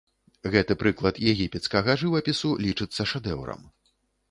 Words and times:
Гэты 0.53 0.77
прыклад 0.83 1.19
егіпецкага 1.33 1.97
жывапісу 2.05 2.55
лічыцца 2.69 3.01
шэдэўрам. 3.15 3.61